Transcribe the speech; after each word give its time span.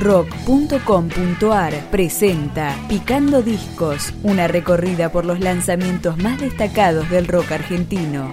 rock.com.ar 0.00 1.74
presenta 1.90 2.74
Picando 2.88 3.42
Discos, 3.42 4.14
una 4.22 4.48
recorrida 4.48 5.12
por 5.12 5.26
los 5.26 5.40
lanzamientos 5.40 6.16
más 6.16 6.40
destacados 6.40 7.08
del 7.10 7.28
rock 7.28 7.52
argentino. 7.52 8.32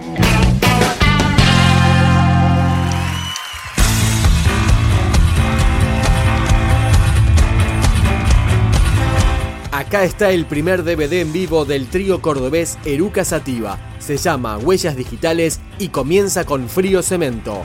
Acá 9.71 10.03
está 10.03 10.31
el 10.31 10.45
primer 10.45 10.83
DVD 10.83 11.21
en 11.21 11.31
vivo 11.31 11.63
del 11.63 11.87
trío 11.87 12.21
cordobés 12.21 12.77
Eruca 12.83 13.23
Sativa. 13.23 13.77
Se 13.99 14.17
llama 14.17 14.57
Huellas 14.57 14.95
Digitales 14.95 15.59
y 15.79 15.89
comienza 15.89 16.45
con 16.45 16.67
Frío 16.67 17.03
Cemento. 17.03 17.63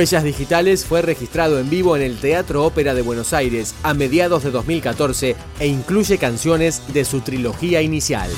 Huellas 0.00 0.24
Digitales 0.24 0.86
fue 0.86 1.02
registrado 1.02 1.58
en 1.58 1.68
vivo 1.68 1.94
en 1.94 2.00
el 2.00 2.16
Teatro 2.16 2.64
Ópera 2.64 2.94
de 2.94 3.02
Buenos 3.02 3.34
Aires 3.34 3.74
a 3.82 3.92
mediados 3.92 4.42
de 4.42 4.50
2014 4.50 5.36
e 5.58 5.66
incluye 5.66 6.16
canciones 6.16 6.80
de 6.94 7.04
su 7.04 7.20
trilogía 7.20 7.82
inicial. 7.82 8.30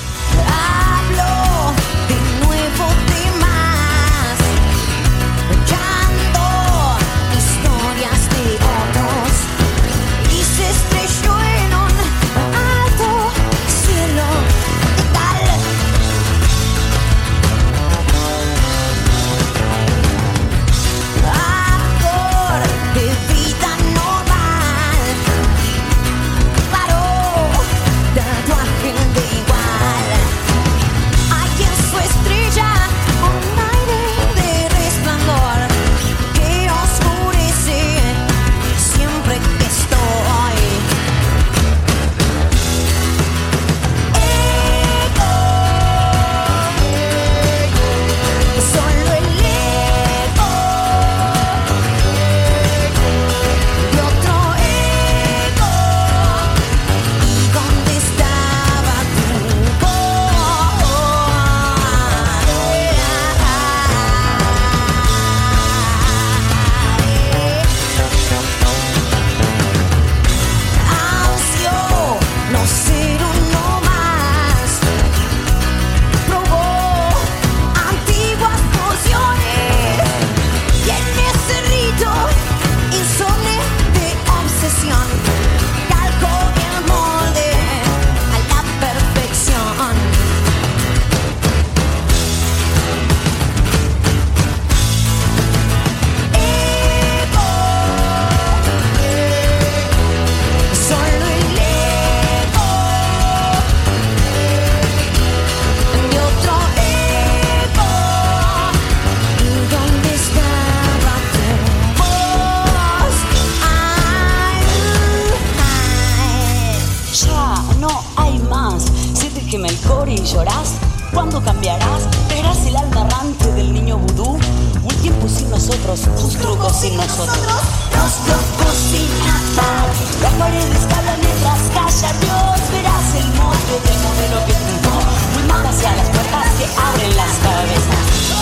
Nosotros, 125.93 126.21
tus 126.23 126.37
trucos 126.37 126.75
sin 126.75 126.97
nosotros. 126.97 127.37
Los 127.37 128.27
locos 128.27 128.75
sin 128.89 129.09
atar, 129.29 129.87
las 130.21 130.33
paredes 130.33 130.83
hablan 130.97 131.19
mientras 131.21 131.59
calla 131.73 132.13
Dios. 132.19 132.71
Verás 132.71 133.15
el 133.15 133.27
monte 133.35 133.73
del 133.85 133.99
modelo 134.01 134.45
que 134.47 134.53
triunfó. 134.53 134.99
Muy 135.33 135.43
mal 135.43 135.65
hacia 135.65 135.95
las 135.95 136.09
puertas 136.09 136.47
que 136.57 136.65
abren 136.81 137.15
las 137.15 137.37
cabezas. 137.37 138.32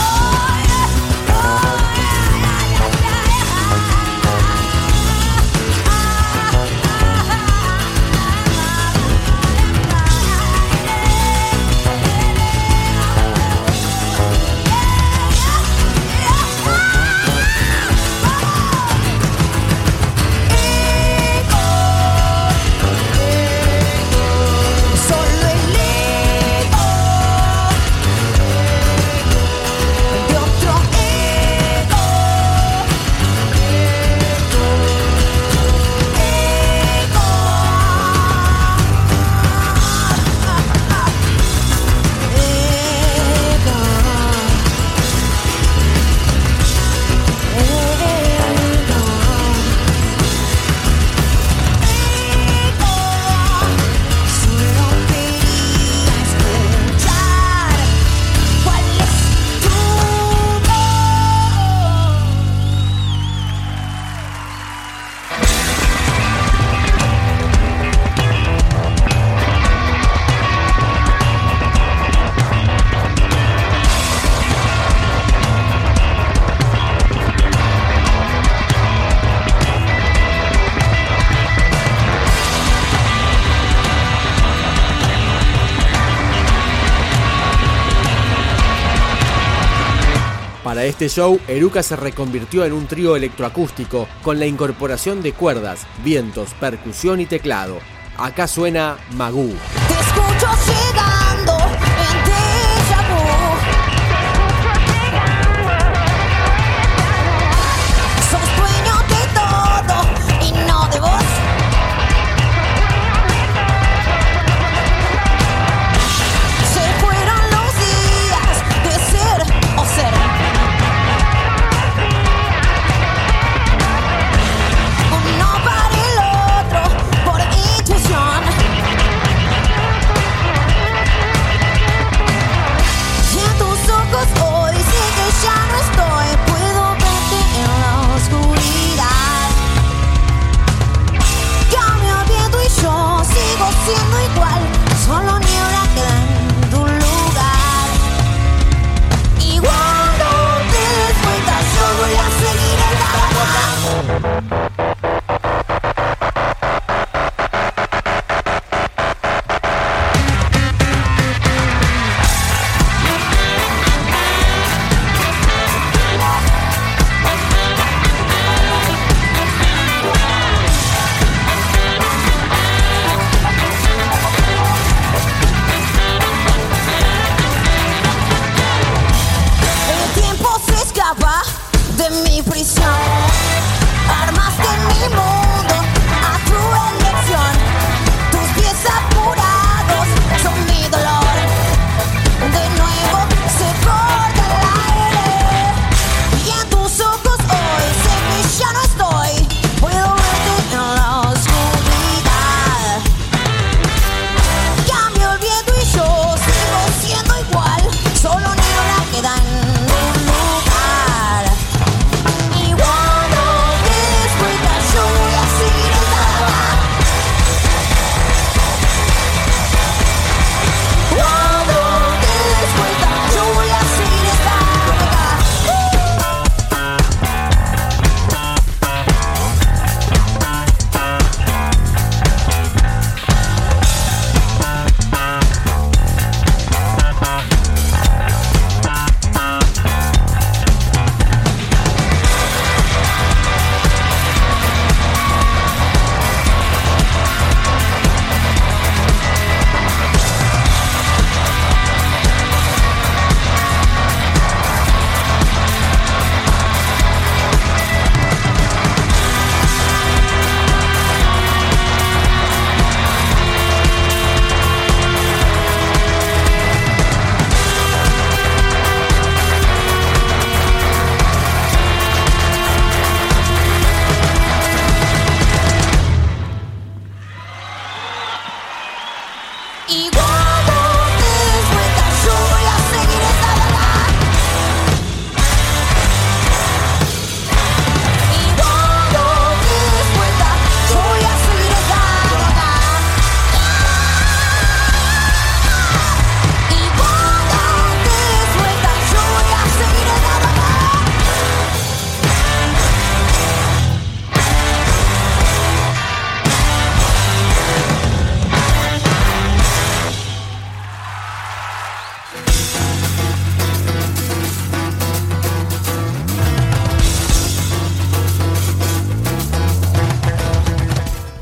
Para 90.81 90.89
este 90.89 91.09
show, 91.09 91.39
Eruca 91.47 91.83
se 91.83 91.95
reconvirtió 91.95 92.65
en 92.65 92.73
un 92.73 92.87
trío 92.87 93.15
electroacústico 93.15 94.07
con 94.23 94.39
la 94.39 94.47
incorporación 94.47 95.21
de 95.21 95.31
cuerdas, 95.31 95.85
vientos, 96.03 96.55
percusión 96.55 97.21
y 97.21 97.27
teclado. 97.27 97.77
Acá 98.17 98.47
suena 98.47 98.97
Magú. 99.11 99.53
Te 99.87 99.93
escucho 99.93 100.47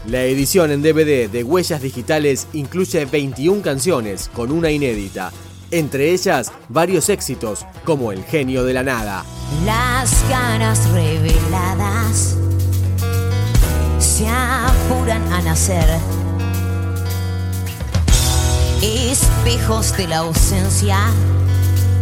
La 0.10 0.24
edición 0.24 0.72
en 0.72 0.82
DVD 0.82 1.30
de 1.30 1.44
Huellas 1.44 1.84
Digitales 1.84 2.48
incluye 2.54 3.06
21 3.06 3.62
canciones 3.62 4.28
con 4.34 4.52
una 4.52 4.72
inédita, 4.72 5.32
entre 5.70 6.12
ellas 6.12 6.52
varios 6.68 7.10
éxitos 7.10 7.64
como 7.84 8.12
El 8.12 8.24
genio 8.24 8.64
de 8.64 8.74
la 8.74 8.82
nada. 8.82 9.24
Las 9.66 10.12
caras 10.28 10.90
reveladas 10.90 12.36
se 14.00 14.28
apuran 14.28 15.22
a 15.32 15.44
nacer. 15.44 15.86
Espejos 18.82 19.96
de 19.96 20.08
la 20.08 20.18
ausencia 20.18 20.98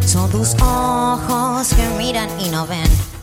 son 0.06 0.32
tus 0.32 0.54
ojos 0.62 1.74
que 1.74 1.98
miran 1.98 2.30
y 2.40 2.48
no 2.48 2.66
ven. 2.68 3.17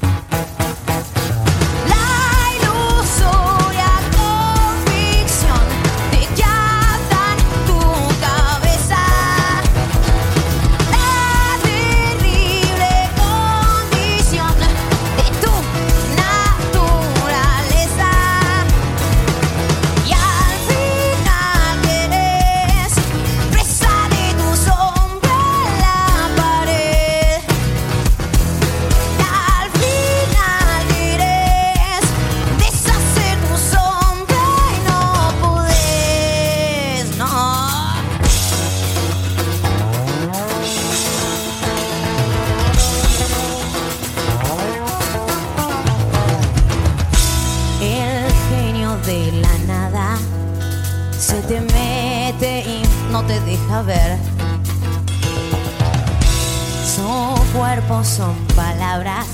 son 58.04 58.34
palabras 58.54 59.33